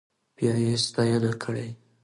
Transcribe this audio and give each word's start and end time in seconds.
بيا 0.37 0.53
يې 0.63 0.73
ستاينه 0.85 1.31
کړې. 1.43 1.67